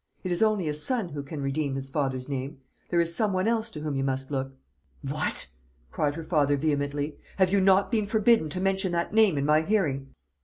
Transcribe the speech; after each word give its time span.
It 0.23 0.31
is 0.31 0.41
only 0.41 0.67
a 0.67 0.73
son 0.73 1.09
who 1.09 1.21
can 1.21 1.43
redeem 1.43 1.75
his 1.75 1.91
father's 1.91 2.27
name. 2.27 2.57
There 2.89 2.99
is 2.99 3.13
some 3.13 3.33
one 3.33 3.47
else 3.47 3.69
to 3.69 3.81
whom 3.81 3.95
you 3.95 4.03
must 4.03 4.31
look" 4.31 4.53
"What!" 5.13 5.49
cried 5.91 6.15
her 6.15 6.23
father 6.23 6.57
vehemently, 6.57 7.19
"have 7.37 7.51
you 7.51 7.61
not 7.61 7.91
been 7.91 8.07
forbidden 8.07 8.49
to 8.49 8.59
mention 8.59 8.93
that 8.93 9.13
name 9.13 9.37
in 9.37 9.45
my 9.45 9.61
hearing? 9.61 10.15